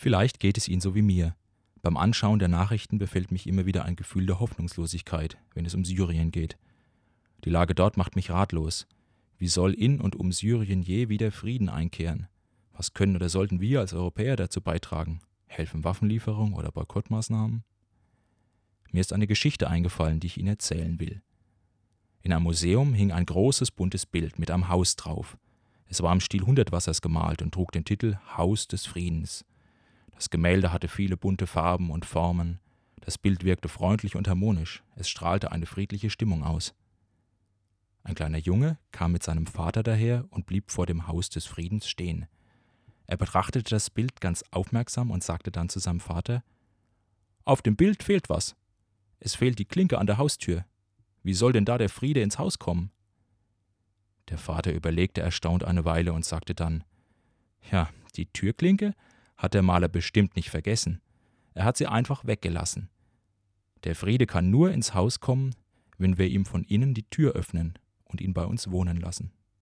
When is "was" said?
12.72-12.94, 48.28-48.56